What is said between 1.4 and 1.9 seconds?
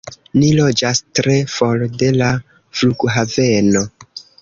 for